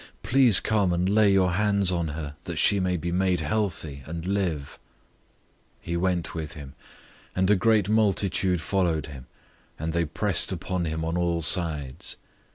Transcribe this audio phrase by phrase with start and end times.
[0.23, 4.25] Please come and lay your hands on her, that she may be made healthy, and
[4.25, 4.79] live."
[5.81, 6.73] 005:024 He went with him,
[7.35, 9.27] and a great multitude followed him,
[9.77, 12.15] and they pressed upon him on all sides.